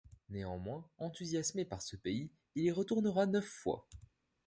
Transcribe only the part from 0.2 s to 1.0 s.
Néanmoins,